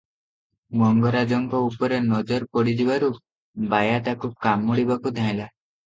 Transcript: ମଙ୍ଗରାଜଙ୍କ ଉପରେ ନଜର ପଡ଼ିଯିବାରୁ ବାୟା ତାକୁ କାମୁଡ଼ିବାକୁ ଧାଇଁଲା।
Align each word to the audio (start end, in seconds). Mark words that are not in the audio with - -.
ମଙ୍ଗରାଜଙ୍କ 0.83 1.59
ଉପରେ 1.67 2.01
ନଜର 2.07 2.49
ପଡ଼ିଯିବାରୁ 2.59 3.13
ବାୟା 3.77 4.05
ତାକୁ 4.11 4.37
କାମୁଡ଼ିବାକୁ 4.51 5.19
ଧାଇଁଲା। 5.21 5.45